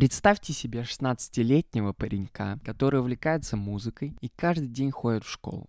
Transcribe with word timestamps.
Представьте 0.00 0.54
себе 0.54 0.80
16-летнего 0.80 1.92
паренька, 1.92 2.58
который 2.64 3.00
увлекается 3.00 3.58
музыкой 3.58 4.16
и 4.22 4.30
каждый 4.30 4.68
день 4.68 4.90
ходит 4.90 5.24
в 5.24 5.30
школу. 5.30 5.68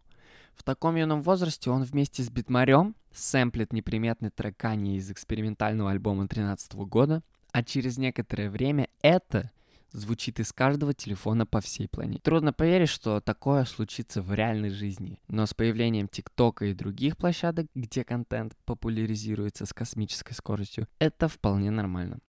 В 0.56 0.64
таком 0.64 0.96
юном 0.96 1.22
возрасте 1.22 1.70
он 1.70 1.84
вместе 1.84 2.24
с 2.24 2.30
Битмарем 2.30 2.96
сэмплит 3.14 3.74
неприметный 3.74 4.30
трек 4.30 4.56
Кани 4.56 4.96
из 4.96 5.12
экспериментального 5.12 5.92
альбома 5.92 6.30
2013 6.30 6.75
года, 6.75 7.24
а 7.52 7.62
через 7.62 7.98
некоторое 7.98 8.50
время 8.50 8.88
это 9.02 9.52
звучит 9.91 10.39
из 10.39 10.54
каждого 10.54 10.93
телефона 10.93 11.45
по 11.45 11.59
всей 11.59 11.89
планете. 11.89 12.21
Трудно 12.23 12.54
поверить, 12.54 12.88
что 12.88 13.20
такое 13.20 13.66
случится 13.66 14.21
в 14.21 14.34
реальной 14.34 14.70
жизни, 14.70 15.20
но 15.27 15.45
с 15.45 15.54
появлением 15.54 16.07
ТикТока 16.07 16.68
и 16.68 16.73
других 16.73 17.18
площадок, 17.18 17.68
где 17.75 18.05
контент 18.05 18.55
популяризируется 18.63 19.66
с 19.66 19.73
космической 19.73 20.36
скоростью, 20.36 20.88
это 21.00 21.27
вполне 21.27 21.70
нормально. 21.70 22.21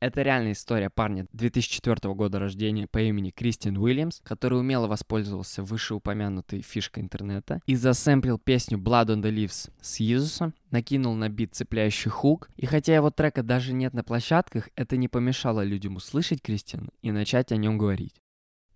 Это 0.00 0.22
реальная 0.22 0.52
история 0.52 0.88
парня 0.88 1.26
2004 1.34 2.14
года 2.14 2.38
рождения 2.38 2.86
по 2.86 3.02
имени 3.02 3.30
Кристиан 3.30 3.76
Уильямс, 3.76 4.20
который 4.22 4.58
умело 4.58 4.86
воспользовался 4.86 5.62
вышеупомянутой 5.62 6.62
фишкой 6.62 7.02
интернета 7.02 7.60
и 7.66 7.76
засэмплил 7.76 8.38
песню 8.38 8.78
Blood 8.78 9.08
on 9.08 9.22
the 9.22 9.30
Leaves 9.30 9.70
с 9.82 10.00
Иисуса, 10.00 10.54
накинул 10.70 11.14
на 11.14 11.28
бит 11.28 11.54
цепляющий 11.54 12.10
хук, 12.10 12.48
и 12.56 12.64
хотя 12.64 12.94
его 12.94 13.10
трека 13.10 13.42
даже 13.42 13.74
нет 13.74 13.92
на 13.92 14.02
площадках, 14.02 14.70
это 14.74 14.96
не 14.96 15.08
помешало 15.08 15.62
людям 15.62 15.96
услышать 15.96 16.40
Кристиана 16.40 16.88
и 17.02 17.12
начать 17.12 17.52
о 17.52 17.56
нем 17.56 17.76
говорить. 17.76 18.14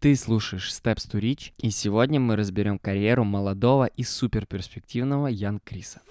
Ты 0.00 0.16
слушаешь 0.16 0.70
Steps 0.70 1.10
to 1.10 1.18
Reach, 1.18 1.52
и 1.56 1.70
сегодня 1.70 2.20
мы 2.20 2.36
разберем 2.36 2.78
карьеру 2.78 3.24
молодого 3.24 3.86
и 3.86 4.02
суперперспективного 4.02 5.28
Ян 5.28 5.58
Криса. 5.64 6.02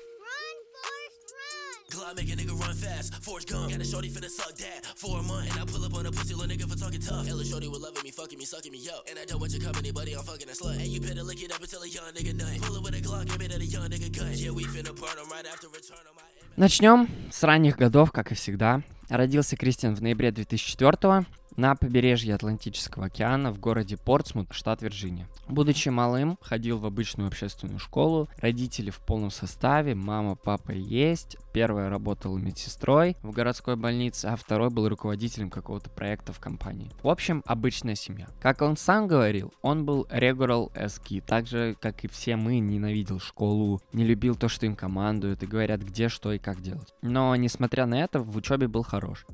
Glide 1.93 2.15
make 2.17 2.33
a 2.33 2.35
nigga 2.35 2.59
run 2.59 2.73
fast. 2.73 3.13
Forge 3.23 3.45
gun. 3.45 3.69
Got 3.69 3.81
a 3.81 3.85
shorty 3.85 4.09
finna 4.09 4.29
suck 4.29 4.55
that. 4.57 4.85
For 4.97 5.19
a 5.19 5.23
month, 5.23 5.51
and 5.51 5.59
I 5.61 5.65
pull 5.65 5.85
up 5.85 5.93
on 5.93 6.05
a 6.05 6.11
pussy 6.11 6.33
little 6.33 6.49
nigga 6.49 6.67
for 6.67 6.77
talking 6.77 6.99
tough. 6.99 7.27
Hella 7.27 7.45
shorty 7.45 7.67
was 7.67 7.81
loving 7.81 8.03
me, 8.03 8.11
fucking 8.11 8.39
me, 8.39 8.45
sucking 8.45 8.71
me 8.71 8.81
up. 8.89 9.05
And 9.09 9.19
I 9.19 9.25
don't 9.25 9.39
want 9.39 9.53
your 9.53 9.61
company, 9.61 9.91
buddy, 9.91 10.13
I'm 10.13 10.23
fucking 10.23 10.49
a 10.49 10.53
slut. 10.53 10.77
And 10.81 10.87
you 10.87 10.99
better 10.99 11.21
lick 11.21 11.43
it 11.43 11.51
up 11.53 11.61
until 11.61 11.83
a 11.83 11.87
young 11.87 12.11
nigga 12.17 12.33
nut. 12.33 12.61
Pull 12.61 12.77
it 12.77 12.83
with 12.83 12.95
a 12.95 13.01
Glock, 13.01 13.25
give 13.29 13.41
it 13.41 13.53
at 13.53 13.61
a 13.61 13.65
young 13.65 13.89
nigga 13.89 14.09
gun. 14.11 14.33
Yeah, 14.33 14.51
we 14.51 14.63
finna 14.65 14.93
burn 14.95 15.17
him 15.21 15.29
right 15.29 15.45
after 15.45 15.67
return 15.69 16.01
on 16.09 16.15
my... 16.15 16.23
Начнем 16.55 17.09
с 17.31 17.43
ранних 17.43 17.77
годов, 17.77 18.11
как 18.11 18.31
и 18.31 18.35
всегда. 18.35 18.83
Родился 19.09 19.55
Кристиан 19.55 19.95
в 19.95 20.01
ноябре 20.01 20.31
2004 20.31 21.25
на 21.57 21.75
побережье 21.75 22.35
Атлантического 22.35 23.05
океана 23.05 23.51
в 23.51 23.59
городе 23.59 23.97
Портсмут, 23.97 24.47
штат 24.51 24.81
Вирджиния. 24.81 25.27
Будучи 25.47 25.89
малым, 25.89 26.37
ходил 26.41 26.77
в 26.77 26.85
обычную 26.85 27.27
общественную 27.27 27.79
школу, 27.79 28.29
родители 28.37 28.89
в 28.89 28.99
полном 28.99 29.31
составе, 29.31 29.95
мама, 29.95 30.35
папа 30.35 30.71
есть, 30.71 31.37
первая 31.53 31.89
работала 31.89 32.37
медсестрой 32.37 33.17
в 33.21 33.31
городской 33.31 33.75
больнице, 33.75 34.25
а 34.27 34.35
второй 34.35 34.69
был 34.69 34.87
руководителем 34.87 35.49
какого-то 35.49 35.89
проекта 35.89 36.33
в 36.33 36.39
компании. 36.39 36.91
В 37.01 37.09
общем, 37.09 37.43
обычная 37.45 37.95
семья. 37.95 38.27
Как 38.41 38.61
он 38.61 38.77
сам 38.77 39.07
говорил, 39.07 39.53
он 39.61 39.85
был 39.85 40.07
as 40.11 41.01
kid, 41.01 41.23
так 41.25 41.47
же, 41.47 41.75
как 41.79 42.03
и 42.03 42.07
все 42.07 42.35
мы, 42.35 42.59
ненавидел 42.59 43.19
школу, 43.19 43.81
не 43.93 44.03
любил 44.03 44.35
то, 44.35 44.47
что 44.47 44.65
им 44.65 44.75
командуют 44.75 45.43
и 45.43 45.47
говорят, 45.47 45.81
где, 45.81 46.09
что 46.09 46.33
и 46.33 46.39
как 46.39 46.61
делать. 46.61 46.93
Но, 47.01 47.35
несмотря 47.35 47.85
на 47.85 48.01
это, 48.01 48.19
в 48.19 48.35
учебе 48.35 48.67
был 48.67 48.83
хорош. 48.83 49.25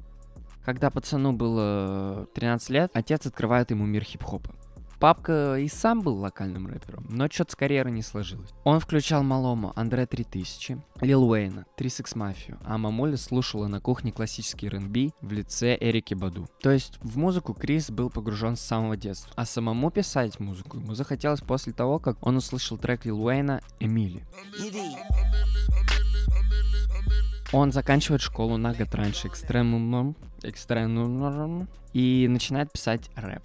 Когда 0.63 0.89
пацану 0.89 1.33
было 1.33 2.27
13 2.33 2.69
лет, 2.69 2.91
отец 2.93 3.25
открывает 3.25 3.71
ему 3.71 3.85
мир 3.85 4.03
хип-хопа. 4.03 4.53
Папка 4.99 5.55
и 5.55 5.69
сам 5.69 6.01
был 6.01 6.17
локальным 6.17 6.67
рэпером, 6.67 7.05
но 7.09 7.29
что-то 7.29 7.53
с 7.53 7.55
карьерой 7.55 7.93
не 7.93 8.01
сложилось. 8.01 8.49
Он 8.65 8.81
включал 8.81 9.23
малому 9.23 9.71
Андре 9.77 10.05
3000, 10.05 10.77
Лил 10.99 11.23
Уэйна, 11.23 11.65
36 11.77 12.15
Мафию, 12.17 12.59
а 12.65 12.77
мамуля 12.77 13.15
слушала 13.15 13.67
на 13.67 13.79
кухне 13.79 14.11
классический 14.11 14.67
R&B 14.67 15.11
в 15.21 15.31
лице 15.31 15.77
Эрики 15.79 16.15
Баду. 16.15 16.49
То 16.61 16.71
есть 16.71 16.99
в 17.01 17.17
музыку 17.17 17.53
Крис 17.53 17.89
был 17.89 18.09
погружен 18.09 18.57
с 18.57 18.61
самого 18.61 18.97
детства, 18.97 19.31
а 19.37 19.45
самому 19.45 19.89
писать 19.89 20.37
музыку 20.41 20.77
ему 20.77 20.93
захотелось 20.95 21.39
после 21.39 21.71
того, 21.71 21.99
как 21.99 22.17
он 22.25 22.35
услышал 22.35 22.77
трек 22.77 23.05
Лил 23.05 23.23
Уэйна 23.23 23.61
«Эмили». 23.79 24.25
Он 27.51 27.71
заканчивает 27.71 28.21
школу 28.21 28.57
на 28.57 28.73
год 28.73 28.93
раньше 28.93 29.27
экстремумом, 29.27 30.15
экстремумом 30.43 31.67
и 31.93 32.27
начинает 32.29 32.71
писать 32.71 33.09
рэп. 33.15 33.41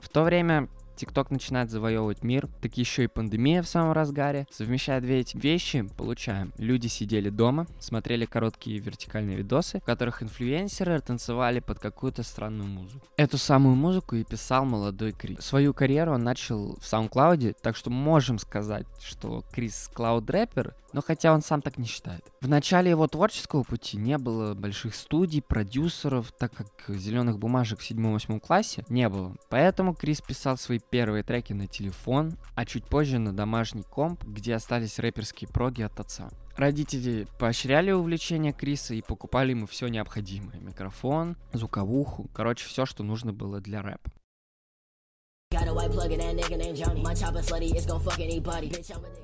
В 0.00 0.08
то 0.08 0.24
время 0.24 0.68
ТикТок 0.96 1.30
начинает 1.30 1.70
завоевывать 1.70 2.24
мир, 2.24 2.48
так 2.60 2.76
еще 2.76 3.04
и 3.04 3.06
пандемия 3.06 3.62
в 3.62 3.68
самом 3.68 3.92
разгаре. 3.92 4.46
Совмещая 4.50 5.00
две 5.00 5.20
эти 5.20 5.36
вещи, 5.36 5.88
получаем. 5.96 6.52
Люди 6.58 6.88
сидели 6.88 7.30
дома, 7.30 7.66
смотрели 7.78 8.24
короткие 8.24 8.80
вертикальные 8.80 9.36
видосы, 9.36 9.78
в 9.78 9.84
которых 9.84 10.22
инфлюенсеры 10.24 11.00
танцевали 11.00 11.60
под 11.60 11.78
какую-то 11.78 12.24
странную 12.24 12.68
музыку. 12.68 13.06
Эту 13.16 13.38
самую 13.38 13.76
музыку 13.76 14.16
и 14.16 14.24
писал 14.24 14.64
молодой 14.64 15.12
Крис. 15.12 15.38
Свою 15.40 15.72
карьеру 15.72 16.14
он 16.14 16.24
начал 16.24 16.74
в 16.74 16.82
SoundCloud, 16.82 17.56
так 17.62 17.76
что 17.76 17.90
можем 17.90 18.40
сказать, 18.40 18.86
что 19.00 19.44
Крис 19.52 19.88
Клауд 19.94 20.28
рэпер, 20.28 20.74
но 20.92 21.02
хотя 21.02 21.32
он 21.32 21.42
сам 21.42 21.62
так 21.62 21.78
не 21.78 21.86
считает. 21.86 22.24
В 22.40 22.48
начале 22.48 22.90
его 22.90 23.06
творческого 23.06 23.62
пути 23.62 23.96
не 23.96 24.18
было 24.18 24.54
больших 24.54 24.94
студий, 24.94 25.42
продюсеров, 25.42 26.32
так 26.32 26.52
как 26.52 26.96
зеленых 26.96 27.38
бумажек 27.38 27.80
в 27.80 27.90
7-8 27.90 28.40
классе 28.40 28.84
не 28.88 29.08
было. 29.08 29.36
Поэтому 29.48 29.94
Крис 29.94 30.20
писал 30.20 30.56
свои 30.56 30.78
первые 30.78 31.22
треки 31.22 31.52
на 31.52 31.66
телефон, 31.66 32.36
а 32.54 32.64
чуть 32.64 32.84
позже 32.84 33.18
на 33.18 33.32
домашний 33.32 33.82
комп, 33.82 34.24
где 34.24 34.54
остались 34.54 34.98
рэперские 34.98 35.48
проги 35.48 35.82
от 35.82 35.98
отца. 36.00 36.30
Родители 36.56 37.28
поощряли 37.38 37.92
увлечение 37.92 38.52
Криса 38.52 38.92
и 38.92 39.00
покупали 39.00 39.50
ему 39.50 39.66
все 39.66 39.86
необходимое. 39.86 40.58
Микрофон, 40.58 41.36
звуковуху, 41.52 42.28
короче, 42.34 42.66
все, 42.66 42.84
что 42.84 43.04
нужно 43.04 43.32
было 43.32 43.60
для 43.60 43.80
рэпа. 43.80 44.10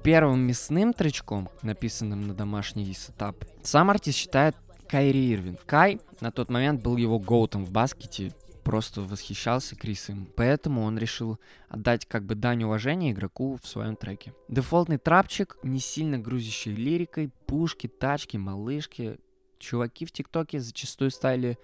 Первым 0.02 0.40
мясным 0.40 0.92
тречком, 0.94 1.50
написанным 1.62 2.26
на 2.26 2.34
домашний 2.34 2.94
сетап, 2.94 3.44
сам 3.62 3.90
артист 3.90 4.18
считает 4.18 4.56
Кайри 4.88 5.34
Ирвин. 5.34 5.58
Кай 5.66 6.00
на 6.20 6.30
тот 6.30 6.48
момент 6.48 6.82
был 6.82 6.96
его 6.96 7.18
гоутом 7.18 7.64
в 7.64 7.72
баскете, 7.72 8.32
просто 8.62 9.02
восхищался 9.02 9.76
Крисом, 9.76 10.26
поэтому 10.34 10.82
он 10.82 10.96
решил 10.96 11.38
отдать 11.68 12.06
как 12.06 12.24
бы 12.24 12.34
дань 12.34 12.64
уважения 12.64 13.12
игроку 13.12 13.58
в 13.62 13.66
своем 13.68 13.94
треке. 13.94 14.32
Дефолтный 14.48 14.98
трапчик, 14.98 15.58
не 15.62 15.78
сильно 15.78 16.18
грузящий 16.18 16.74
лирикой, 16.74 17.30
пушки, 17.46 17.86
тачки, 17.86 18.38
малышки, 18.38 19.18
чуваки 19.64 20.04
в 20.04 20.12
ТикТоке 20.12 20.60
зачастую 20.60 21.10
ставили 21.10 21.58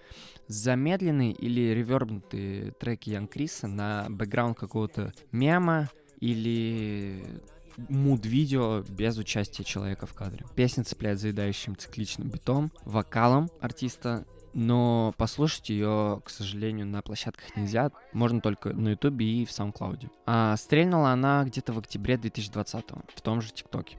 замедленные 0.47 1.31
или 1.31 1.73
ревербнутые 1.73 2.71
треки 2.71 3.11
Ян 3.11 3.27
Криса 3.27 3.67
на 3.67 4.07
бэкграунд 4.09 4.57
какого-то 4.57 5.13
мема 5.31 5.89
или 6.19 7.23
муд-видео 7.77 8.83
без 8.89 9.17
участия 9.17 9.63
человека 9.63 10.05
в 10.05 10.13
кадре. 10.13 10.45
Песня 10.55 10.83
цепляет 10.83 11.19
заедающим 11.19 11.77
цикличным 11.77 12.29
битом, 12.29 12.71
вокалом 12.83 13.49
артиста, 13.59 14.25
но 14.53 15.13
послушать 15.17 15.69
ее, 15.69 16.21
к 16.25 16.29
сожалению, 16.29 16.85
на 16.85 17.01
площадках 17.01 17.55
нельзя, 17.55 17.91
можно 18.11 18.41
только 18.41 18.73
на 18.73 18.89
ютубе 18.89 19.25
и 19.25 19.45
в 19.45 19.49
SoundCloud. 19.49 20.09
А 20.25 20.57
стрельнула 20.57 21.11
она 21.11 21.43
где-то 21.45 21.73
в 21.73 21.79
октябре 21.79 22.17
2020 22.17 22.85
в 23.15 23.21
том 23.21 23.41
же 23.41 23.53
ТикТоке. 23.53 23.97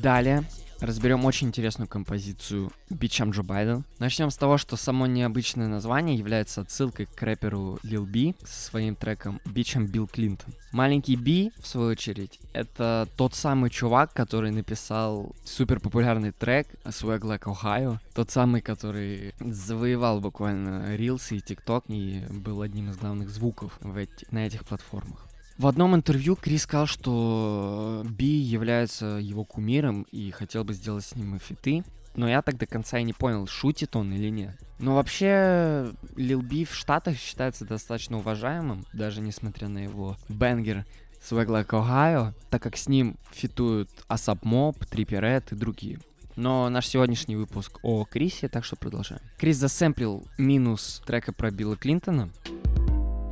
Далее 0.00 0.44
разберем 0.80 1.24
очень 1.24 1.48
интересную 1.48 1.88
композицию 1.88 2.70
Бичам 2.90 3.30
Джо 3.30 3.42
Байден. 3.42 3.84
Начнем 3.98 4.30
с 4.30 4.36
того, 4.36 4.58
что 4.58 4.76
само 4.76 5.06
необычное 5.06 5.68
название 5.68 6.16
является 6.16 6.60
отсылкой 6.60 7.06
к 7.06 7.22
рэперу 7.22 7.78
Lil 7.82 8.04
B 8.04 8.34
со 8.44 8.68
своим 8.70 8.96
треком 8.96 9.40
Бичам 9.44 9.86
Билл 9.86 10.06
Клинтон. 10.06 10.52
Маленький 10.72 11.16
Би, 11.16 11.52
в 11.58 11.66
свою 11.66 11.90
очередь, 11.90 12.38
это 12.52 13.08
тот 13.16 13.34
самый 13.34 13.70
чувак, 13.70 14.12
который 14.12 14.50
написал 14.50 15.34
супер 15.44 15.80
популярный 15.80 16.32
трек 16.32 16.68
Swag 16.84 17.20
Like 17.20 17.44
Ohio. 17.44 17.98
Тот 18.14 18.30
самый, 18.30 18.60
который 18.60 19.34
завоевал 19.40 20.20
буквально 20.20 20.96
рилсы 20.96 21.36
и 21.36 21.40
тикток 21.40 21.84
и 21.88 22.22
был 22.30 22.62
одним 22.62 22.90
из 22.90 22.96
главных 22.96 23.30
звуков 23.30 23.78
в 23.80 23.96
эти, 23.96 24.26
на 24.30 24.46
этих 24.46 24.64
платформах. 24.64 25.26
В 25.58 25.66
одном 25.66 25.96
интервью 25.96 26.36
Крис 26.36 26.64
сказал, 26.64 26.86
что 26.86 28.04
Би 28.04 28.26
является 28.26 29.06
его 29.22 29.44
кумиром 29.44 30.02
и 30.12 30.30
хотел 30.30 30.64
бы 30.64 30.74
сделать 30.74 31.04
с 31.04 31.16
ним 31.16 31.38
фиты. 31.38 31.82
Но 32.14 32.28
я 32.28 32.42
так 32.42 32.58
до 32.58 32.66
конца 32.66 32.98
и 32.98 33.04
не 33.04 33.12
понял, 33.12 33.46
шутит 33.46 33.96
он 33.96 34.12
или 34.12 34.28
нет. 34.28 34.58
Но 34.78 34.94
вообще, 34.94 35.92
Лил 36.16 36.42
Би 36.42 36.64
в 36.64 36.74
Штатах 36.74 37.16
считается 37.16 37.64
достаточно 37.64 38.18
уважаемым, 38.18 38.84
даже 38.92 39.20
несмотря 39.20 39.68
на 39.68 39.78
его 39.78 40.16
бенгер 40.28 40.84
Swag 41.22 41.46
Like 41.46 41.68
Ohio, 41.68 42.34
так 42.50 42.62
как 42.62 42.76
с 42.76 42.88
ним 42.88 43.16
фитуют 43.32 43.90
Асап 44.08 44.44
Моб, 44.44 44.84
Трипперет 44.86 45.52
и 45.52 45.56
другие. 45.56 45.98
Но 46.36 46.68
наш 46.68 46.86
сегодняшний 46.86 47.36
выпуск 47.36 47.78
о 47.82 48.04
Крисе, 48.04 48.48
так 48.48 48.64
что 48.64 48.76
продолжаем. 48.76 49.22
Крис 49.38 49.56
засэмплил 49.56 50.26
минус 50.36 51.02
трека 51.06 51.32
про 51.32 51.50
Билла 51.50 51.76
Клинтона. 51.76 52.30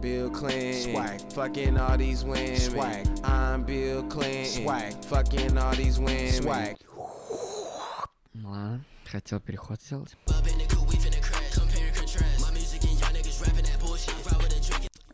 Bill 0.05 0.29
Clinton. 0.29 0.93
Swag. 0.93 1.33
Fucking 1.33 1.79
all 1.79 1.97
these 1.97 2.27
women. 2.27 2.57
Swag. 2.59 3.07
I'm 3.25 3.65
Bill 3.65 4.03
Clinton. 4.03 4.45
Swag. 4.45 4.93
Fucking 5.07 5.57
all 5.57 5.75
these 5.75 5.99
women. 5.99 6.31
Swag. 6.31 6.77
Хотел 9.07 9.41
переход 9.41 9.81
сделать. 9.81 10.15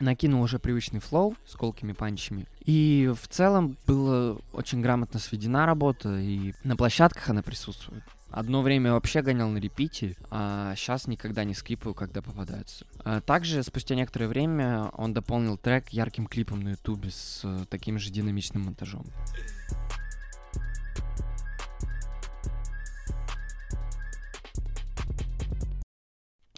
накинул 0.00 0.42
уже 0.42 0.58
привычный 0.58 0.98
флоу 0.98 1.36
с 1.46 1.54
колкими 1.54 1.92
панчами. 1.92 2.46
И 2.64 3.12
в 3.14 3.28
целом 3.28 3.76
была 3.86 4.38
очень 4.54 4.80
грамотно 4.80 5.20
сведена 5.20 5.66
работа, 5.66 6.18
и 6.18 6.54
на 6.64 6.74
площадках 6.74 7.28
она 7.28 7.42
присутствует. 7.42 8.02
Одно 8.30 8.62
время 8.62 8.92
вообще 8.92 9.22
гонял 9.22 9.48
на 9.48 9.58
репите, 9.58 10.16
а 10.30 10.74
сейчас 10.76 11.08
никогда 11.08 11.42
не 11.42 11.52
скипаю, 11.54 11.94
когда 11.94 12.22
попадаются. 12.22 12.86
А 13.04 13.20
также, 13.20 13.62
спустя 13.64 13.96
некоторое 13.96 14.28
время, 14.28 14.90
он 14.96 15.12
дополнил 15.12 15.58
трек 15.58 15.88
ярким 15.88 16.26
клипом 16.26 16.60
на 16.60 16.70
ютубе 16.70 17.10
с 17.10 17.40
э, 17.42 17.64
таким 17.68 17.98
же 17.98 18.10
динамичным 18.10 18.66
монтажом. 18.66 19.04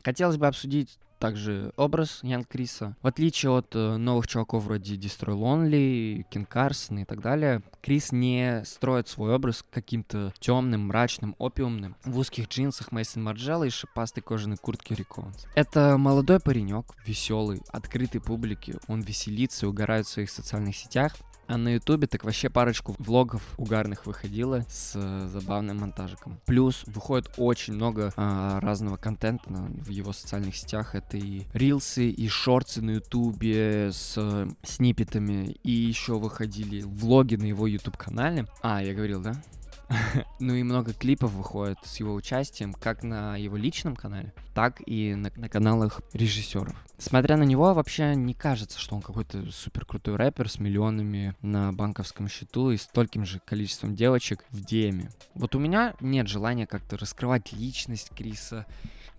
Хотелось 0.04 0.36
бы 0.36 0.46
обсудить 0.46 0.98
также 1.22 1.72
образ 1.76 2.19
Ян 2.24 2.42
Криса. 2.42 2.96
В 3.00 3.06
отличие 3.06 3.52
от 3.52 3.76
э, 3.76 3.96
новых 3.96 4.26
чуваков 4.26 4.64
вроде 4.64 4.96
Destroy 4.96 5.38
Lonely, 5.38 6.26
King 6.32 6.48
Carson 6.48 7.02
и 7.02 7.04
так 7.04 7.20
далее, 7.20 7.62
Крис 7.80 8.10
не 8.10 8.64
строит 8.64 9.06
свой 9.06 9.32
образ 9.32 9.64
каким-то 9.70 10.34
темным, 10.40 10.88
мрачным, 10.88 11.36
опиумным 11.38 11.94
в 12.04 12.19
узких 12.19 12.48
джинсах 12.48 12.90
Мейсон 12.90 13.22
Марджелла 13.22 13.62
и 13.62 13.70
шипастой 13.70 14.20
кожаной 14.20 14.56
куртке 14.56 14.96
Риконс. 14.96 15.46
Это 15.54 15.96
молодой 15.96 16.40
паренек, 16.40 16.86
веселый, 17.06 17.62
открытый 17.68 18.20
публике, 18.20 18.80
он 18.88 19.02
веселится 19.02 19.66
и 19.66 19.68
угорает 19.68 20.06
в 20.06 20.10
своих 20.10 20.28
социальных 20.28 20.75
сетях, 20.75 21.14
а 21.52 21.58
на 21.58 21.75
ютубе 21.75 22.06
так 22.06 22.25
вообще 22.25 22.49
парочку 22.49 22.96
влогов 22.99 23.43
угарных 23.58 24.06
выходило 24.06 24.64
с 24.70 24.93
э, 24.94 25.28
забавным 25.28 25.81
монтажиком. 25.81 26.40
Плюс 26.46 26.82
выходит 26.87 27.31
очень 27.37 27.75
много 27.75 28.10
э, 28.16 28.58
разного 28.62 28.96
контента 28.96 29.50
в 29.50 29.90
его 29.90 30.14
социальных 30.14 30.56
сетях. 30.56 30.94
Это 30.94 31.19
и 31.19 31.43
рилсы, 31.52 32.08
и 32.08 32.26
шорты 32.28 32.81
на 32.81 32.93
ютубе 32.93 33.90
с 33.93 34.14
э, 34.16 34.49
сниппетами. 34.62 35.58
И 35.62 35.72
еще 35.72 36.19
выходили 36.19 36.81
влоги 36.81 37.37
на 37.37 37.44
его 37.44 37.66
ютуб 37.66 37.99
канале. 37.99 38.46
А, 38.62 38.82
я 38.82 38.94
говорил, 38.94 39.20
да? 39.20 39.34
ну 40.40 40.54
и 40.54 40.62
много 40.62 40.92
клипов 40.92 41.32
выходит 41.32 41.78
с 41.84 41.96
его 41.96 42.14
участием, 42.14 42.72
как 42.72 43.02
на 43.02 43.36
его 43.36 43.56
личном 43.56 43.96
канале, 43.96 44.32
так 44.54 44.80
и 44.86 45.14
на, 45.14 45.30
на 45.36 45.48
каналах 45.48 46.00
режиссеров. 46.12 46.74
Смотря 46.98 47.36
на 47.36 47.42
него, 47.42 47.74
вообще 47.74 48.14
не 48.14 48.34
кажется, 48.34 48.78
что 48.78 48.94
он 48.94 49.02
какой-то 49.02 49.50
супер 49.50 49.84
крутой 49.84 50.16
рэпер 50.16 50.48
с 50.48 50.58
миллионами 50.58 51.34
на 51.42 51.72
банковском 51.72 52.28
счету 52.28 52.70
и 52.70 52.76
стольким 52.76 53.24
же 53.24 53.40
количеством 53.44 53.94
девочек 53.94 54.44
в 54.50 54.60
DM. 54.60 55.10
Вот 55.34 55.54
у 55.54 55.58
меня 55.58 55.94
нет 56.00 56.28
желания 56.28 56.66
как-то 56.66 56.96
раскрывать 56.96 57.52
личность 57.52 58.10
Криса, 58.16 58.66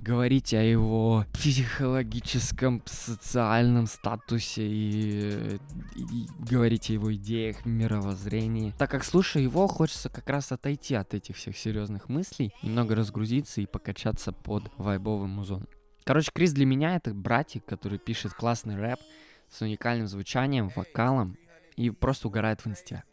говорить 0.03 0.53
о 0.53 0.61
его 0.61 1.25
психологическом, 1.33 2.83
социальном 2.85 3.87
статусе 3.87 4.67
и, 4.67 5.59
и 5.95 6.27
говорить 6.39 6.89
о 6.89 6.93
его 6.93 7.13
идеях, 7.15 7.65
мировоззрении. 7.65 8.73
Так 8.77 8.91
как 8.91 9.03
слушая 9.03 9.43
его, 9.43 9.67
хочется 9.67 10.09
как 10.09 10.29
раз 10.29 10.51
отойти 10.51 10.95
от 10.95 11.13
этих 11.13 11.37
всех 11.37 11.57
серьезных 11.57 12.09
мыслей, 12.09 12.53
немного 12.61 12.95
разгрузиться 12.95 13.61
и 13.61 13.65
покачаться 13.65 14.33
под 14.33 14.69
вайбовым 14.77 15.29
музон. 15.29 15.67
Короче, 16.03 16.31
Крис 16.33 16.51
для 16.51 16.65
меня 16.65 16.97
это 16.97 17.13
братик, 17.13 17.65
который 17.65 17.97
пишет 17.97 18.33
классный 18.33 18.75
рэп 18.75 18.99
с 19.49 19.61
уникальным 19.61 20.07
звучанием, 20.07 20.69
вокалом 20.75 21.37
и 21.77 21.89
просто 21.89 22.27
угорает 22.27 22.61
в 22.61 22.67
инсте. 22.67 23.03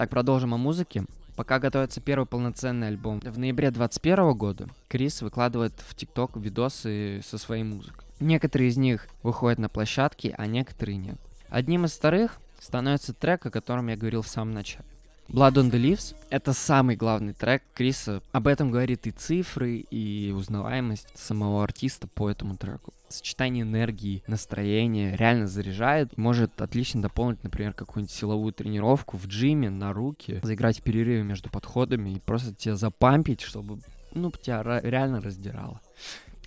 Так, 0.00 0.08
продолжим 0.08 0.54
о 0.54 0.56
музыке. 0.56 1.04
Пока 1.36 1.58
готовится 1.58 2.00
первый 2.00 2.24
полноценный 2.24 2.88
альбом. 2.88 3.20
В 3.20 3.38
ноябре 3.38 3.70
2021 3.70 4.32
года 4.32 4.66
Крис 4.88 5.20
выкладывает 5.20 5.74
в 5.86 5.94
ТикТок 5.94 6.38
видосы 6.38 7.20
со 7.22 7.36
своей 7.36 7.64
музыкой. 7.64 8.08
Некоторые 8.18 8.70
из 8.70 8.78
них 8.78 9.08
выходят 9.22 9.58
на 9.58 9.68
площадке, 9.68 10.34
а 10.38 10.46
некоторые 10.46 10.96
нет. 10.96 11.18
Одним 11.50 11.84
из 11.84 11.92
вторых 11.92 12.38
становится 12.60 13.12
трек, 13.12 13.44
о 13.44 13.50
котором 13.50 13.88
я 13.88 13.96
говорил 13.98 14.22
в 14.22 14.28
самом 14.28 14.54
начале. 14.54 14.86
Blood 15.32 15.52
on 15.52 15.70
the 15.70 15.80
Leaves— 15.80 16.16
это 16.30 16.52
самый 16.52 16.96
главный 16.96 17.34
трек 17.34 17.62
Криса. 17.72 18.20
Об 18.32 18.48
этом 18.48 18.72
говорит 18.72 19.06
и 19.06 19.12
цифры, 19.12 19.76
и 19.76 20.32
узнаваемость 20.32 21.16
самого 21.16 21.62
артиста 21.62 22.08
по 22.08 22.28
этому 22.28 22.56
треку. 22.56 22.92
Сочетание 23.08 23.62
энергии, 23.62 24.24
настроения 24.26 25.14
реально 25.14 25.46
заряжает. 25.46 26.18
Может 26.18 26.60
отлично 26.60 27.00
дополнить, 27.00 27.44
например, 27.44 27.74
какую-нибудь 27.74 28.12
силовую 28.12 28.52
тренировку 28.52 29.18
в 29.18 29.28
джиме 29.28 29.70
на 29.70 29.92
руки, 29.92 30.40
заиграть 30.42 30.82
перерывы 30.82 31.22
между 31.22 31.48
подходами 31.48 32.10
и 32.10 32.18
просто 32.18 32.52
тебя 32.52 32.74
запампить, 32.74 33.40
чтобы, 33.40 33.78
ну, 34.12 34.32
тебя 34.32 34.80
реально 34.82 35.20
раздирало. 35.20 35.80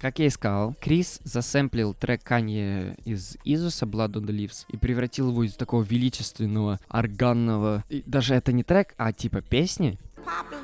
Как 0.04 0.20
я 0.20 0.26
и 0.26 0.30
сказал, 0.30 0.76
Крис 0.82 1.22
засэмплил 1.24 1.94
трек 1.94 2.24
Канье 2.24 2.98
из 3.06 3.38
Yeezus 3.46 3.80
а 3.80 3.86
Blood 3.86 4.16
on 4.16 4.26
the 4.26 4.36
Leaves 4.36 4.66
и 4.68 4.76
превратил 4.76 5.30
его 5.30 5.46
из 5.46 5.54
такого 5.56 5.82
величественного, 5.82 6.82
органного... 6.90 7.86
И 7.88 8.04
даже 8.06 8.36
это 8.36 8.52
не 8.52 8.64
трек, 8.64 8.96
а 8.98 9.14
типа 9.14 9.40
песни. 9.40 9.98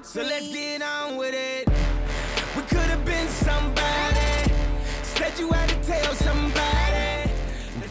So 0.03 0.29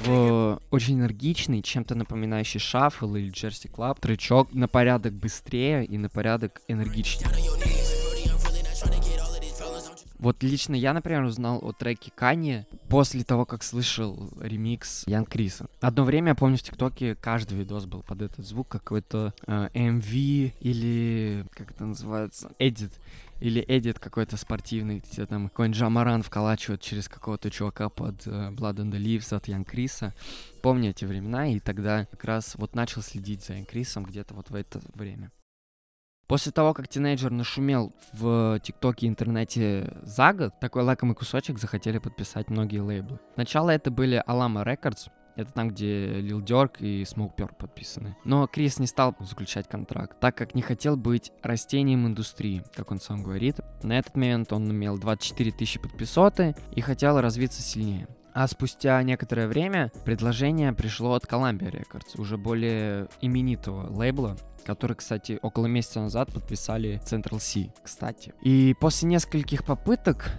в 0.04 0.60
очень 0.70 1.00
энергичный, 1.00 1.62
чем-то 1.62 1.94
напоминающий 1.94 2.60
shuffle 2.60 3.14
или 3.14 3.30
Jersey 3.30 3.68
club, 3.68 4.00
тречок 4.00 4.52
на 4.52 4.68
порядок 4.68 5.14
быстрее 5.14 5.84
и 5.84 5.96
на 5.96 6.10
порядок 6.10 6.60
энергичнее. 6.68 7.77
Вот 10.18 10.42
лично 10.42 10.74
я, 10.74 10.92
например, 10.92 11.22
узнал 11.22 11.58
о 11.62 11.72
треке 11.72 12.10
Кани 12.14 12.64
после 12.88 13.22
того, 13.22 13.46
как 13.46 13.62
слышал 13.62 14.30
ремикс 14.40 15.04
Ян 15.06 15.24
Криса. 15.24 15.66
Одно 15.80 16.04
время, 16.04 16.28
я 16.28 16.34
помню, 16.34 16.56
в 16.56 16.62
ТикТоке 16.62 17.14
каждый 17.14 17.58
видос 17.58 17.86
был 17.86 18.02
под 18.02 18.22
этот 18.22 18.44
звук, 18.44 18.68
какой-то 18.68 19.32
э, 19.46 19.68
MV 19.74 20.52
или, 20.60 21.44
как 21.54 21.70
это 21.70 21.84
называется, 21.84 22.50
edit 22.58 22.92
или 23.40 23.64
эдит 23.66 23.98
какой-то 23.98 24.36
спортивный, 24.36 25.00
где 25.00 25.24
там 25.26 25.48
какой-нибудь 25.48 25.78
Джамаран 25.78 26.22
вколачивает 26.22 26.80
через 26.80 27.08
какого-то 27.08 27.50
чувака 27.50 27.88
под 27.88 28.26
uh, 28.26 28.52
Blood 28.52 28.76
and 28.76 28.90
the 28.90 28.98
Leaves 28.98 29.34
от 29.34 29.46
Ян 29.46 29.64
Криса. 29.64 30.12
Помню 30.60 30.90
эти 30.90 31.04
времена, 31.04 31.46
и 31.46 31.60
тогда 31.60 32.06
как 32.06 32.24
раз 32.24 32.56
вот 32.56 32.74
начал 32.74 33.02
следить 33.02 33.44
за 33.44 33.54
Ян 33.54 33.64
Крисом 33.64 34.04
где-то 34.04 34.34
вот 34.34 34.50
в 34.50 34.54
это 34.54 34.80
время. 34.94 35.30
После 36.28 36.52
того, 36.52 36.74
как 36.74 36.88
тинейджер 36.88 37.30
нашумел 37.30 37.94
в 38.12 38.60
ТикТоке 38.62 39.06
и 39.06 39.08
интернете 39.08 39.94
за 40.02 40.34
год, 40.34 40.52
такой 40.60 40.82
лакомый 40.82 41.16
кусочек 41.16 41.58
захотели 41.58 41.96
подписать 41.96 42.50
многие 42.50 42.80
лейблы. 42.80 43.18
Сначала 43.32 43.70
это 43.70 43.90
были 43.90 44.22
Alama 44.28 44.62
Records, 44.62 45.08
это 45.36 45.50
там, 45.52 45.70
где 45.70 46.20
Lil 46.20 46.44
Durk 46.44 46.80
и 46.80 47.04
Smoke 47.04 47.34
Purp 47.34 47.54
подписаны. 47.56 48.14
Но 48.24 48.46
Крис 48.46 48.78
не 48.78 48.86
стал 48.86 49.16
заключать 49.20 49.68
контракт, 49.68 50.20
так 50.20 50.36
как 50.36 50.54
не 50.54 50.60
хотел 50.60 50.98
быть 50.98 51.32
растением 51.42 52.06
индустрии, 52.06 52.62
как 52.74 52.90
он 52.90 53.00
сам 53.00 53.22
говорит. 53.22 53.60
На 53.82 53.98
этот 53.98 54.14
момент 54.14 54.52
он 54.52 54.70
имел 54.70 54.98
24 54.98 55.50
тысячи 55.52 55.80
подписоты 55.80 56.54
и 56.72 56.82
хотел 56.82 57.20
развиться 57.22 57.62
сильнее. 57.62 58.06
А 58.34 58.46
спустя 58.46 59.02
некоторое 59.02 59.48
время 59.48 59.90
предложение 60.04 60.72
пришло 60.72 61.14
от 61.14 61.24
Columbia 61.24 61.72
Records, 61.72 62.20
уже 62.20 62.36
более 62.36 63.08
именитого 63.20 63.90
лейбла, 63.90 64.36
который, 64.68 64.94
кстати, 64.96 65.38
около 65.40 65.64
месяца 65.64 65.98
назад 65.98 66.30
подписали 66.30 67.00
Central 67.02 67.40
C, 67.40 67.72
кстати. 67.82 68.34
И 68.42 68.76
после 68.78 69.08
нескольких 69.08 69.64
попыток 69.64 70.30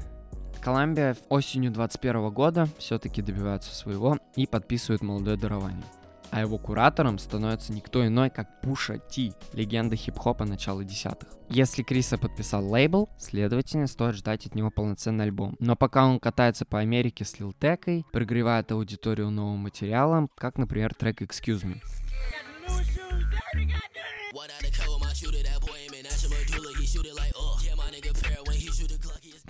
Columbia 0.64 1.18
осенью 1.30 1.72
2021 1.72 2.30
года 2.30 2.68
все-таки 2.78 3.24
добиваются 3.24 3.74
своего 3.74 4.20
и 4.36 4.46
подписывают 4.46 5.02
молодое 5.02 5.36
дарование. 5.36 5.84
А 6.30 6.42
его 6.42 6.60
куратором 6.60 7.18
становится 7.18 7.74
никто 7.74 8.06
иной, 8.06 8.30
как 8.30 8.62
Пуша 8.62 9.00
Ти, 9.00 9.34
легенда 9.54 9.96
хип-хопа 9.96 10.46
начала 10.46 10.84
десятых. 10.84 11.30
Если 11.50 11.82
Криса 11.82 12.20
подписал 12.20 12.64
лейбл, 12.70 13.10
следовательно, 13.18 13.88
стоит 13.88 14.14
ждать 14.14 14.46
от 14.46 14.54
него 14.54 14.70
полноценный 14.70 15.26
альбом. 15.26 15.56
Но 15.58 15.76
пока 15.76 16.06
он 16.06 16.20
катается 16.20 16.66
по 16.66 16.78
Америке 16.78 17.26
с 17.26 17.40
Лил 17.40 17.52
Текой, 17.60 18.06
прогревает 18.12 18.72
аудиторию 18.72 19.32
новым 19.32 19.62
материалом, 19.62 20.30
как, 20.36 20.60
например, 20.60 20.94
трек 20.94 21.24
Excuse 21.24 21.64
Me. 21.64 21.82
Why 24.32 24.46
out 24.46 24.64
of 24.64 24.78
cold? 24.78 25.02
My 25.02 25.12
shooter, 25.14 25.42
that 25.42 25.60
boy, 25.60 25.74
man, 25.92 26.04
been 26.04 26.22
your 26.22 26.30
medulla. 26.30 26.72
He 26.78 26.86
shoot 26.86 27.06
it 27.06 27.16
like, 27.16 27.32
oh. 27.36 27.58
Yeah, 27.66 27.74
my 27.74 27.86
nigga, 27.90 28.14
pair 28.22 28.38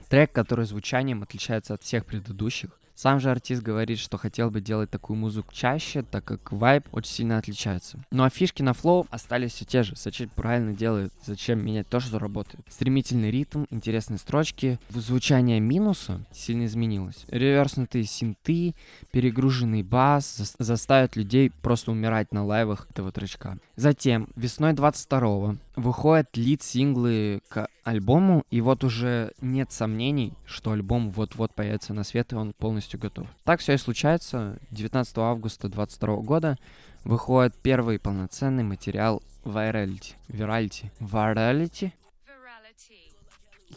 Трек, 0.09 0.31
который 0.31 0.65
звучанием 0.65 1.21
отличается 1.21 1.75
от 1.75 1.83
всех 1.83 2.05
предыдущих, 2.05 2.79
Сам 2.99 3.21
же 3.21 3.31
артист 3.31 3.63
говорит, 3.63 3.97
что 3.97 4.17
хотел 4.17 4.51
бы 4.51 4.59
делать 4.59 4.89
такую 4.89 5.15
музыку 5.15 5.53
чаще, 5.53 6.01
так 6.01 6.25
как 6.25 6.51
вайб 6.51 6.85
очень 6.91 7.13
сильно 7.13 7.37
отличается. 7.37 7.97
Ну 8.11 8.25
а 8.25 8.29
фишки 8.29 8.61
на 8.61 8.73
флоу 8.73 9.07
остались 9.09 9.53
все 9.53 9.63
те 9.63 9.83
же. 9.83 9.95
Сачель 9.95 10.27
правильно 10.27 10.73
делает, 10.73 11.13
зачем 11.25 11.63
менять 11.63 11.87
то, 11.87 12.01
что 12.01 12.19
работает. 12.19 12.59
Стремительный 12.67 13.31
ритм, 13.31 13.63
интересные 13.69 14.17
строчки. 14.17 14.79
Звучание 14.89 15.61
минуса 15.61 16.25
сильно 16.33 16.65
изменилось. 16.65 17.23
Реверснутые 17.29 18.03
синты, 18.03 18.75
перегруженный 19.11 19.81
бас 19.81 20.53
заставят 20.59 21.15
людей 21.15 21.53
просто 21.61 21.91
умирать 21.91 22.33
на 22.33 22.43
лайвах 22.43 22.85
этого 22.89 23.13
тречка. 23.13 23.59
Затем, 23.77 24.27
весной 24.35 24.73
22 24.73 25.55
выходят 25.77 26.35
лид-синглы 26.35 27.41
к 27.47 27.69
альбому, 27.85 28.43
и 28.51 28.59
вот 28.59 28.83
уже 28.83 29.08
нет 29.41 29.71
сомнений, 29.71 30.33
что 30.45 30.71
альбом 30.71 31.11
вот-вот 31.11 31.53
появится 31.53 31.93
на 31.93 32.03
свет, 32.03 32.33
и 32.33 32.35
он 32.35 32.53
полностью 32.53 32.99
готов. 32.99 33.27
Так 33.43 33.59
все 33.59 33.73
и 33.73 33.77
случается. 33.77 34.59
19 34.71 35.17
августа 35.17 35.69
2022 35.69 36.15
года 36.17 36.57
выходит 37.03 37.55
первый 37.61 37.99
полноценный 37.99 38.63
материал 38.63 39.21
Virality. 39.43 40.13
Virality. 40.27 40.91
Virality? 40.99 41.91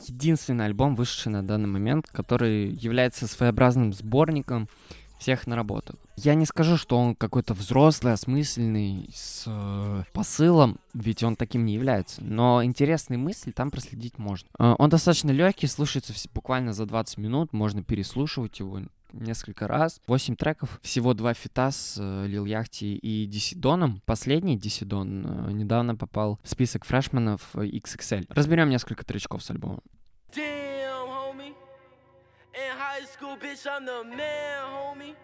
Единственный 0.08 0.64
альбом, 0.64 0.94
вышедший 0.94 1.32
на 1.32 1.46
данный 1.46 1.68
момент, 1.68 2.06
который 2.08 2.70
является 2.70 3.26
своеобразным 3.26 3.92
сборником 3.92 4.68
всех 5.18 5.46
наработок. 5.46 5.96
Я 6.22 6.36
не 6.36 6.46
скажу, 6.46 6.76
что 6.76 6.96
он 6.96 7.16
какой-то 7.16 7.52
взрослый, 7.52 8.12
осмысленный, 8.12 9.10
с 9.12 9.42
э, 9.48 10.04
посылом, 10.12 10.78
ведь 10.94 11.24
он 11.24 11.34
таким 11.34 11.64
не 11.64 11.74
является. 11.74 12.22
Но 12.22 12.62
интересные 12.62 13.18
мысли 13.18 13.50
там 13.50 13.72
проследить 13.72 14.18
можно. 14.18 14.48
Э, 14.56 14.76
он 14.78 14.88
достаточно 14.88 15.32
легкий, 15.32 15.66
слушается 15.66 16.14
буквально 16.32 16.74
за 16.74 16.86
20 16.86 17.18
минут, 17.18 17.52
можно 17.52 17.82
переслушивать 17.82 18.60
его 18.60 18.82
несколько 19.12 19.66
раз. 19.66 20.00
8 20.06 20.36
треков, 20.36 20.78
всего 20.80 21.12
два 21.12 21.34
фита 21.34 21.72
с 21.72 21.96
э, 21.98 22.26
Lil 22.28 22.44
Yachty 22.44 22.94
и 22.94 23.26
DC 23.26 23.39
the 23.39 23.57
Don'ом. 23.57 24.00
Последний 24.06 24.56
DC 24.56 24.74
the 24.74 25.00
Don 25.00 25.26
э, 25.26 25.50
недавно 25.50 25.96
попал 25.96 26.38
в 26.44 26.48
список 26.48 26.84
фрешменов 26.84 27.52
XXL. 27.54 28.26
Разберем 28.28 28.70
несколько 28.70 29.04
тречков 29.04 29.42
с 29.42 29.50
альбома. 29.50 29.80
Damn, 30.32 31.08
homie. 31.08 31.52
In 32.54 32.76
high 32.78 33.06
school, 33.06 33.36
bitch, 33.42 33.66
I'm 33.66 33.84
the 33.84 34.04
man, 34.04 34.62
homie. 34.70 35.16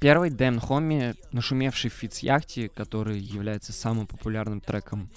Первый 0.00 0.30
Damn 0.30 0.60
Homie, 0.60 1.14
нашумевший 1.32 1.90
фит 1.90 2.14
с 2.14 2.18
Yachty, 2.20 2.68
который 2.68 3.18
является 3.18 3.72
самым 3.72 4.06
популярным 4.06 4.60
треком 4.60 5.10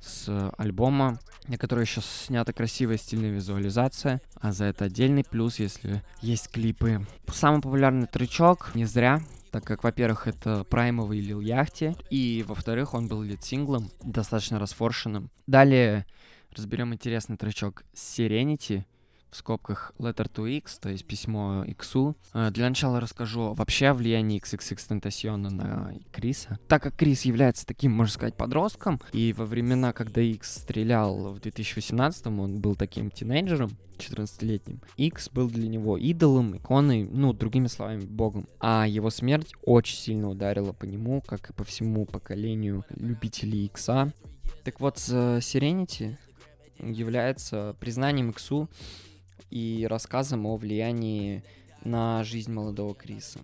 с 0.00 0.52
альбома, 0.58 1.20
на 1.46 1.56
который 1.56 1.84
еще 1.84 2.00
снята 2.00 2.52
красивая 2.52 2.98
стильная 2.98 3.30
визуализация, 3.30 4.20
а 4.40 4.52
за 4.52 4.66
это 4.66 4.86
отдельный 4.86 5.24
плюс, 5.24 5.58
если 5.58 6.02
есть 6.20 6.48
клипы. 6.48 7.06
Самый 7.32 7.60
популярный 7.60 8.06
тречок, 8.06 8.74
не 8.74 8.84
зря, 8.84 9.20
так 9.50 9.64
как, 9.64 9.84
во-первых, 9.84 10.26
это 10.26 10.64
праймовый 10.64 11.20
Лил 11.20 11.40
Яхте, 11.40 11.96
и, 12.10 12.44
во-вторых, 12.46 12.94
он 12.94 13.08
был 13.08 13.22
лид-синглом, 13.22 13.90
достаточно 14.02 14.58
расфоршенным. 14.58 15.30
Далее 15.46 16.06
разберем 16.54 16.92
интересный 16.92 17.36
тречок 17.36 17.84
Serenity, 17.94 18.84
в 19.30 19.36
скобках 19.36 19.92
letter 19.98 20.30
to 20.30 20.48
X, 20.58 20.78
то 20.78 20.88
есть 20.88 21.04
письмо 21.04 21.64
X. 21.66 21.94
Э, 22.34 22.50
для 22.50 22.68
начала 22.68 23.00
расскажу 23.00 23.54
вообще 23.54 23.88
о 23.88 23.94
влиянии 23.94 24.40
XXX 24.40 25.00
Tentacion 25.00 25.36
на 25.50 25.94
Криса. 26.12 26.58
Так 26.68 26.82
как 26.82 26.96
Крис 26.96 27.22
является 27.22 27.66
таким, 27.66 27.92
можно 27.92 28.12
сказать, 28.12 28.36
подростком, 28.36 29.00
и 29.12 29.32
во 29.32 29.44
времена, 29.44 29.92
когда 29.92 30.20
X 30.20 30.62
стрелял 30.62 31.32
в 31.32 31.40
2018 31.40 32.26
он 32.26 32.60
был 32.60 32.74
таким 32.74 33.10
тинейджером, 33.10 33.70
14-летним. 33.98 34.80
X 34.96 35.30
был 35.30 35.48
для 35.48 35.68
него 35.68 35.98
идолом, 35.98 36.56
иконой, 36.56 37.04
ну, 37.04 37.32
другими 37.32 37.66
словами, 37.66 38.04
богом. 38.04 38.46
А 38.60 38.86
его 38.86 39.10
смерть 39.10 39.52
очень 39.64 39.96
сильно 39.96 40.30
ударила 40.30 40.72
по 40.72 40.84
нему, 40.84 41.20
как 41.20 41.50
и 41.50 41.52
по 41.52 41.64
всему 41.64 42.06
поколению 42.06 42.84
любителей 42.90 43.66
Икса. 43.66 44.12
Так 44.64 44.80
вот, 44.80 44.96
Serenity 44.96 46.16
является 46.78 47.74
признанием 47.80 48.30
Иксу 48.30 48.68
и 49.50 49.86
рассказом 49.88 50.46
о 50.46 50.56
влиянии 50.56 51.42
на 51.84 52.24
жизнь 52.24 52.52
молодого 52.52 52.94
Криса. 52.94 53.40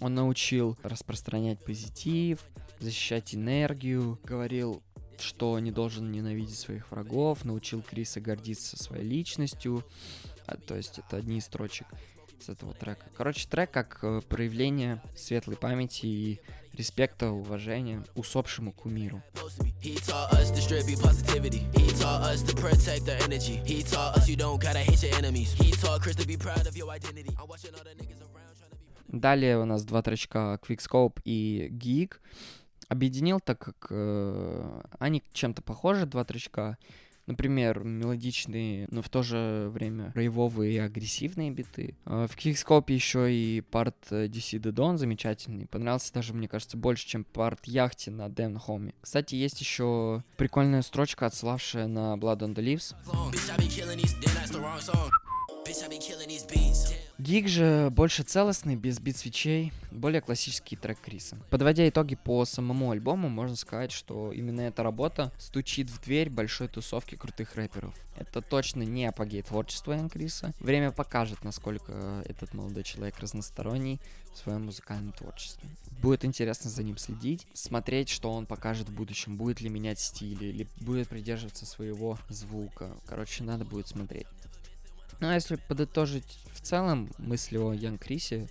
Он 0.00 0.14
научил 0.14 0.76
распространять 0.82 1.58
позитив, 1.64 2.44
защищать 2.78 3.34
энергию, 3.34 4.18
говорил, 4.24 4.82
что 5.18 5.58
не 5.58 5.70
должен 5.70 6.12
ненавидеть 6.12 6.58
своих 6.58 6.90
врагов, 6.90 7.44
научил 7.44 7.82
Криса 7.82 8.20
гордиться 8.20 8.76
своей 8.76 9.04
личностью. 9.04 9.84
А, 10.46 10.56
то 10.56 10.76
есть 10.76 10.98
это 10.98 11.16
одни 11.16 11.38
из 11.38 11.44
строчек 11.44 11.86
с 12.40 12.48
этого 12.48 12.74
трека. 12.74 13.06
Короче, 13.16 13.48
трек 13.48 13.70
как 13.70 13.98
э, 14.02 14.20
проявление 14.28 15.02
светлой 15.14 15.56
памяти 15.56 16.06
и 16.06 16.40
респекта, 16.76 17.30
уважения 17.30 18.04
усопшему 18.14 18.72
кумиру. 18.72 19.22
Далее 29.08 29.58
у 29.58 29.64
нас 29.64 29.84
два 29.84 30.02
тречка 30.02 30.58
Quickscope 30.62 31.20
и 31.24 31.68
Geek. 31.72 32.16
Объединил, 32.88 33.40
так 33.40 33.58
как 33.58 33.86
э, 33.90 34.80
они 34.98 35.22
чем-то 35.32 35.62
похожи, 35.62 36.06
два 36.06 36.24
тречка. 36.24 36.76
Например, 37.26 37.82
мелодичные, 37.82 38.86
но 38.90 39.02
в 39.02 39.08
то 39.08 39.22
же 39.22 39.68
время 39.72 40.12
рейвовые 40.14 40.74
и 40.74 40.78
агрессивные 40.78 41.50
биты. 41.50 41.96
А, 42.04 42.26
в 42.26 42.36
Кикскопе 42.36 42.94
еще 42.94 43.32
и 43.32 43.60
парт 43.60 43.96
DC 44.10 44.60
The 44.60 44.72
Dawn 44.72 44.96
замечательный. 44.96 45.66
Понравился 45.66 46.12
даже, 46.12 46.34
мне 46.34 46.48
кажется, 46.48 46.76
больше, 46.76 47.06
чем 47.06 47.24
парт 47.24 47.66
Яхти 47.66 48.10
на 48.10 48.28
Дэн 48.28 48.58
Хоми. 48.58 48.94
Кстати, 49.00 49.34
есть 49.34 49.60
еще 49.60 50.22
прикольная 50.36 50.82
строчка, 50.82 51.26
отсылавшая 51.26 51.88
на 51.88 52.14
Blood 52.14 52.38
on 52.38 52.54
the 52.54 52.62
Leaves. 52.62 52.94
Гиг 57.18 57.48
же 57.48 57.88
больше 57.90 58.24
целостный, 58.24 58.76
без 58.76 59.00
бит-свечей, 59.00 59.72
более 59.90 60.20
классический 60.20 60.76
трек 60.76 61.00
Криса. 61.00 61.38
Подводя 61.48 61.88
итоги 61.88 62.14
по 62.14 62.44
самому 62.44 62.90
альбому, 62.90 63.30
можно 63.30 63.56
сказать, 63.56 63.90
что 63.90 64.32
именно 64.32 64.60
эта 64.60 64.82
работа 64.82 65.32
стучит 65.38 65.88
в 65.88 66.02
дверь 66.02 66.28
большой 66.28 66.68
тусовки 66.68 67.14
крутых 67.14 67.54
рэперов. 67.56 67.94
Это 68.18 68.42
точно 68.42 68.82
не 68.82 69.06
апогей 69.06 69.40
творчества 69.40 69.94
Ян 69.94 70.10
Криса. 70.10 70.52
Время 70.60 70.90
покажет, 70.92 71.42
насколько 71.42 72.22
этот 72.26 72.52
молодой 72.52 72.82
человек 72.82 73.18
разносторонний 73.18 73.98
в 74.34 74.36
своем 74.36 74.66
музыкальном 74.66 75.12
творчестве. 75.12 75.70
Будет 76.02 76.26
интересно 76.26 76.68
за 76.68 76.82
ним 76.82 76.98
следить, 76.98 77.46
смотреть, 77.54 78.10
что 78.10 78.30
он 78.30 78.44
покажет 78.44 78.90
в 78.90 78.94
будущем, 78.94 79.38
будет 79.38 79.62
ли 79.62 79.70
менять 79.70 80.00
стиль 80.00 80.44
или 80.44 80.68
будет 80.80 81.08
придерживаться 81.08 81.64
своего 81.64 82.18
звука. 82.28 82.94
Короче, 83.06 83.42
надо 83.42 83.64
будет 83.64 83.88
смотреть. 83.88 84.26
Ну, 85.20 85.28
а 85.28 85.34
если 85.34 85.56
подытожить 85.56 86.38
в 86.52 86.60
целом 86.60 87.10
мысли 87.18 87.56
о 87.58 87.72
Ян 87.72 87.98
Крисе, 87.98 88.48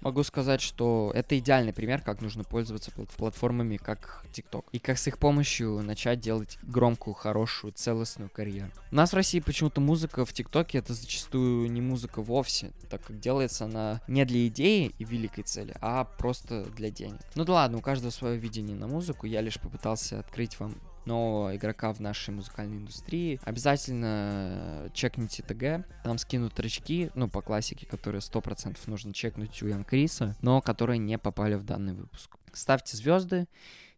могу 0.00 0.22
сказать, 0.22 0.60
что 0.60 1.10
это 1.14 1.38
идеальный 1.38 1.72
пример, 1.72 2.02
как 2.02 2.20
нужно 2.20 2.44
пользоваться 2.44 2.90
платформами, 3.16 3.76
как 3.76 4.24
TikTok. 4.32 4.64
И 4.72 4.78
как 4.78 4.98
с 4.98 5.06
их 5.06 5.18
помощью 5.18 5.82
начать 5.82 6.20
делать 6.20 6.58
громкую, 6.62 7.14
хорошую, 7.14 7.72
целостную 7.72 8.30
карьеру. 8.30 8.70
У 8.92 8.94
нас 8.94 9.10
в 9.10 9.14
России 9.14 9.40
почему-то 9.40 9.80
музыка 9.80 10.24
в 10.24 10.32
ТикТоке 10.32 10.78
это 10.78 10.94
зачастую 10.94 11.70
не 11.70 11.80
музыка 11.80 12.22
вовсе, 12.22 12.72
так 12.90 13.02
как 13.02 13.18
делается 13.18 13.64
она 13.64 14.00
не 14.08 14.24
для 14.24 14.46
идеи 14.48 14.92
и 14.98 15.04
великой 15.04 15.42
цели, 15.42 15.74
а 15.80 16.04
просто 16.04 16.64
для 16.64 16.90
денег. 16.90 17.20
Ну 17.34 17.44
да 17.44 17.54
ладно, 17.54 17.78
у 17.78 17.80
каждого 17.80 18.10
свое 18.10 18.38
видение 18.38 18.76
на 18.76 18.86
музыку, 18.86 19.26
я 19.26 19.40
лишь 19.40 19.60
попытался 19.60 20.20
открыть 20.20 20.58
вам 20.60 20.74
нового 21.08 21.56
игрока 21.56 21.92
в 21.92 22.00
нашей 22.00 22.30
музыкальной 22.30 22.76
индустрии. 22.76 23.40
Обязательно 23.42 24.90
чекните 24.94 25.42
ТГ, 25.42 25.84
там 26.04 26.18
скинут 26.18 26.54
тречки, 26.54 27.10
ну, 27.14 27.28
по 27.28 27.42
классике, 27.42 27.86
которые 27.86 28.20
100% 28.20 28.78
нужно 28.86 29.12
чекнуть 29.12 29.60
у 29.62 29.66
Ян 29.66 29.84
Криса, 29.84 30.36
но 30.42 30.60
которые 30.60 30.98
не 30.98 31.18
попали 31.18 31.54
в 31.54 31.64
данный 31.64 31.94
выпуск. 31.94 32.36
Ставьте 32.52 32.96
звезды, 32.96 33.48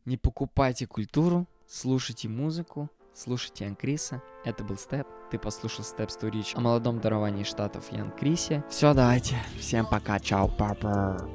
не 0.04 0.16
покупайте 0.16 0.86
культуру, 0.86 1.46
слушайте 1.68 2.28
музыку, 2.28 2.88
слушайте 3.14 3.64
Ян 3.64 3.76
Криса. 3.76 4.22
Это 4.44 4.64
был 4.64 4.78
Степ. 4.78 5.06
Ты 5.30 5.38
послушал 5.38 5.84
to 5.84 6.30
Reach 6.30 6.52
о 6.54 6.60
молодом 6.60 7.00
даровании 7.00 7.44
штатов 7.44 7.92
Ян 7.92 8.10
Крисе. 8.10 8.64
Все, 8.70 8.94
давайте. 8.94 9.36
Всем 9.58 9.86
пока. 9.86 10.18
Чао, 10.18 10.48
папа. 10.48 11.28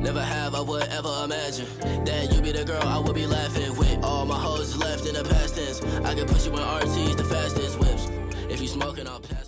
Never 0.00 0.22
have 0.22 0.54
I 0.54 0.60
would 0.60 0.88
ever 0.88 1.24
imagine 1.24 1.66
that 2.04 2.32
you 2.32 2.40
be 2.40 2.52
the 2.52 2.64
girl 2.64 2.82
I 2.82 2.98
would 2.98 3.14
be 3.14 3.26
laughing 3.26 3.76
with. 3.76 4.04
All 4.04 4.24
my 4.24 4.38
hoes 4.38 4.76
left 4.76 5.06
in 5.06 5.14
the 5.14 5.24
past 5.24 5.56
tense. 5.56 5.82
I 6.04 6.14
can 6.14 6.26
put 6.26 6.44
you 6.46 6.52
in 6.52 6.58
RTs, 6.58 7.16
the 7.16 7.24
fastest 7.24 7.78
whips. 7.80 8.08
If 8.48 8.60
you 8.60 8.68
smoking, 8.68 9.08
I'll 9.08 9.20
pass. 9.20 9.47